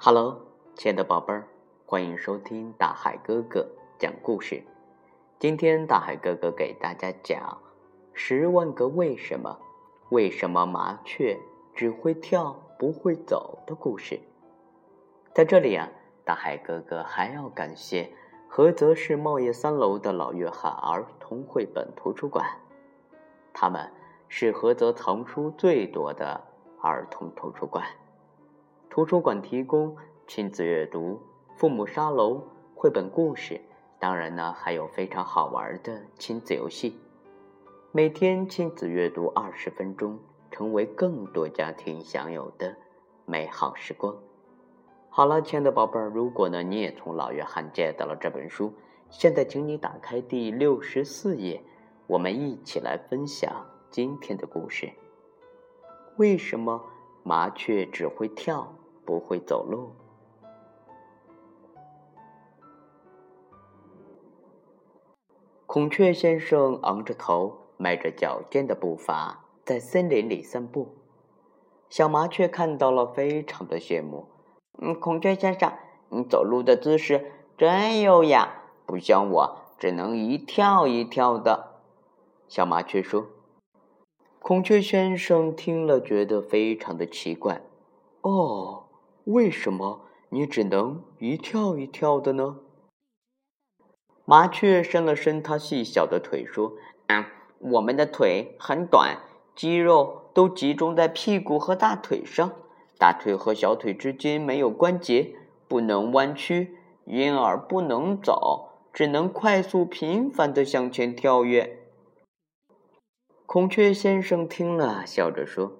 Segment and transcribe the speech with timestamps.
[0.00, 0.42] Hello，
[0.76, 1.48] 亲爱的宝贝儿，
[1.84, 3.66] 欢迎收听大海哥哥
[3.98, 4.62] 讲故事。
[5.40, 7.40] 今天大海哥哥给大家讲
[8.12, 9.58] 《十万个为什么》，
[10.10, 11.36] 为什么麻雀
[11.74, 14.20] 只会跳不会走的故事。
[15.34, 15.88] 在这里啊，
[16.24, 18.12] 大海哥哥还要感谢
[18.48, 22.46] 菏泽市茂业三楼的老约翰儿童绘本图书馆，
[23.52, 23.90] 他们
[24.28, 26.40] 是菏泽藏书最多的
[26.80, 27.84] 儿童图书馆。
[28.98, 31.22] 图书馆提供亲子阅读、
[31.54, 32.42] 父母沙龙、
[32.74, 33.60] 绘本故事，
[34.00, 36.98] 当然呢，还有非常好玩的亲子游戏。
[37.92, 40.18] 每天亲子阅读二十分钟，
[40.50, 42.74] 成为更多家庭享有的
[43.24, 44.12] 美好时光。
[45.08, 48.74] 好了，亲爱的宝贝儿，如果呢你也从老约翰借到了这本书，
[49.10, 51.62] 现在请你打开第六十四页，
[52.08, 54.90] 我们一起来分享今天的故事。
[56.16, 56.82] 为什么
[57.22, 58.74] 麻雀只会跳？
[59.08, 59.92] 不会走路。
[65.64, 70.98] 孔雀先生昂着头，迈着矫健的步伐，在森林里散步。
[71.88, 74.26] 小麻雀看到了，非常的羡慕。
[74.78, 75.72] 嗯，孔雀先生，
[76.10, 81.80] 你走路的姿势真优雅，不像我，只能一跳一跳的。
[82.46, 83.26] 小麻雀说。
[84.40, 87.62] 孔雀先生听了，觉得非常的奇怪。
[88.20, 88.84] 哦。
[89.28, 92.60] 为什么你只能一跳一跳的呢？
[94.24, 96.72] 麻雀伸了伸它细小的腿，说
[97.08, 99.18] ：“啊，我们的腿很短，
[99.54, 102.52] 肌肉都集中在屁股和大腿上，
[102.98, 105.34] 大腿和小腿之间没有关节，
[105.68, 111.80] 不能弯曲，因而不能走，只能快速频繁的向前跳跃。”
[113.44, 115.72] 孔雀先生听了，笑着说。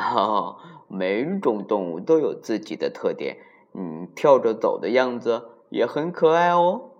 [0.00, 3.38] 哦，每种动物都有自己的特点，
[3.74, 6.90] 嗯，跳着走的样子也很可爱哦。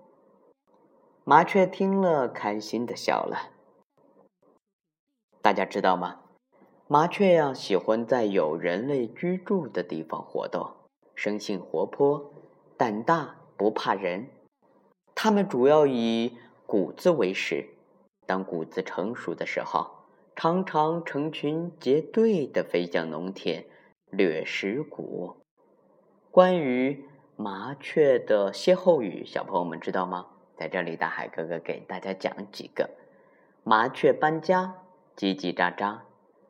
[1.23, 3.51] 麻雀听了，开心的笑了。
[5.41, 6.19] 大家知道吗？
[6.87, 10.71] 麻雀呀，喜欢在有人类居住的地方活动，
[11.15, 12.31] 生性活泼，
[12.75, 14.27] 胆大，不怕人。
[15.15, 17.69] 它们主要以谷子为食，
[18.25, 20.00] 当谷子成熟的时候。
[20.41, 23.63] 常常成群结队的飞向农田，
[24.09, 25.37] 掠食谷。
[26.31, 30.25] 关于麻雀的歇后语，小朋友们知道吗？
[30.57, 32.89] 在这里，大海哥哥给大家讲几个：
[33.63, 34.73] 麻雀搬家，
[35.15, 35.99] 叽叽喳喳；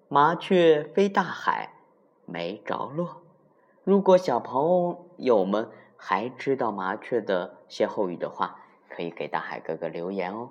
[0.07, 1.73] 麻雀飞大海，
[2.25, 3.21] 没着落。
[3.83, 8.57] 如果小朋友们还知道麻雀的歇后语的话，
[8.87, 10.49] 可以给大海哥哥留言哦。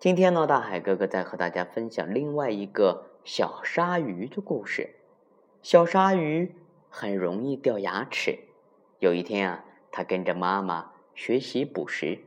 [0.00, 4.94] 今天呢，大海哥哥在和大家分享另外一个小鲨鱼的故事。
[5.60, 6.54] 小鲨鱼
[6.88, 8.38] 很容易掉牙齿。
[8.98, 12.20] 有一天啊，它跟着妈妈学习捕食，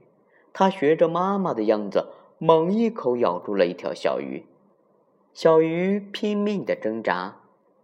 [0.53, 4.45] 它学着妈妈的样子，猛一口咬住了一条小鱼。
[5.33, 7.37] 小鱼拼命的挣扎，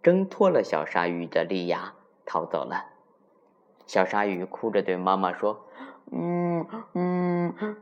[0.03, 1.95] 挣脱了小鲨鱼的利牙，
[2.27, 2.85] 逃走了。
[3.87, 5.65] 小鲨鱼哭着对妈妈说
[6.13, 6.63] ：“嗯
[6.93, 7.75] 嗯嗯，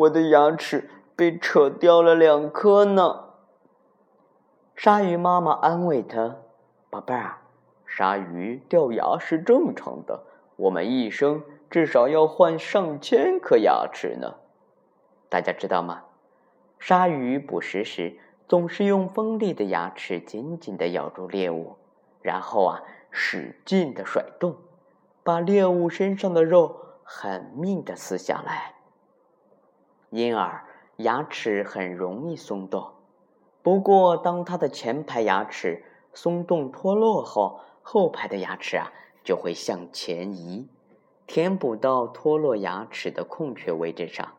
[0.00, 3.26] 我的牙齿被扯掉了两颗呢。”
[4.76, 6.36] 鲨鱼妈妈安慰他
[6.88, 7.38] ：“宝贝儿，
[7.86, 10.24] 鲨鱼掉牙是正常的，
[10.56, 14.36] 我们一生至少要换上千颗牙齿呢。”
[15.28, 16.04] 大家知道吗？
[16.78, 18.18] 鲨鱼捕食时
[18.48, 21.76] 总是用锋利的牙齿紧紧的咬住猎物，
[22.22, 24.56] 然后啊，使劲的甩动。
[25.22, 26.74] 把猎物身上的肉
[27.04, 28.74] 狠命的撕下来，
[30.10, 30.64] 因而
[30.96, 32.92] 牙齿很容易松动。
[33.62, 35.82] 不过，当它的前排牙齿
[36.12, 38.92] 松动脱落后，后排的牙齿啊
[39.24, 40.68] 就会向前移，
[41.26, 44.36] 填补到脱落牙齿的空缺位置上。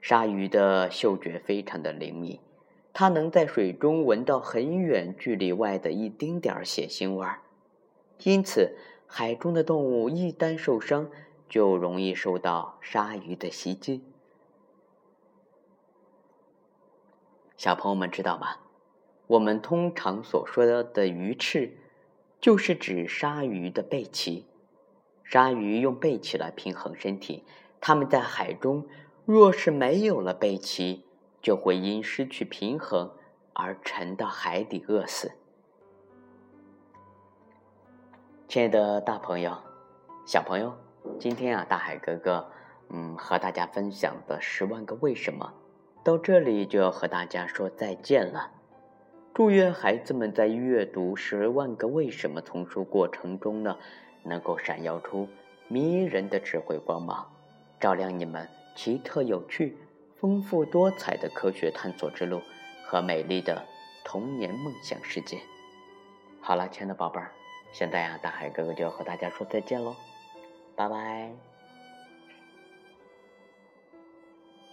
[0.00, 2.38] 鲨鱼的嗅觉非常的灵敏，
[2.92, 7.40] 它能在水中闻到很远距离外的一丁点儿血腥味儿，
[8.22, 8.76] 因此。
[9.06, 11.08] 海中的动物一旦受伤，
[11.48, 14.02] 就容易受到鲨鱼的袭击。
[17.56, 18.56] 小朋友们知道吗？
[19.26, 21.78] 我们通常所说的鱼翅，
[22.40, 24.44] 就是指鲨鱼的背鳍。
[25.22, 27.44] 鲨鱼用背鳍来平衡身体，
[27.80, 28.86] 它们在海中
[29.24, 31.04] 若是没有了背鳍，
[31.40, 33.10] 就会因失去平衡
[33.54, 35.32] 而沉到海底饿死。
[38.46, 39.56] 亲爱的大朋友、
[40.26, 40.76] 小朋友，
[41.18, 42.50] 今天啊，大海哥哥，
[42.90, 45.54] 嗯，和大家分享的《十万个为什么》，
[46.04, 48.50] 到这里就要和大家说再见了。
[49.32, 53.76] 祝愿孩子们在阅读《十万个为什么》丛书过程中呢，
[54.22, 55.28] 能够闪耀出
[55.66, 57.26] 迷人的智慧光芒，
[57.80, 58.46] 照亮你们
[58.76, 59.76] 奇特有趣、
[60.20, 62.40] 丰富多彩的科学探索之路
[62.84, 63.64] 和美丽的
[64.04, 65.38] 童年梦想世界。
[66.40, 67.32] 好了，亲爱的宝贝儿，
[67.72, 69.96] 现在呀，大海哥哥就要和大家说再见喽，
[70.76, 71.53] 拜拜。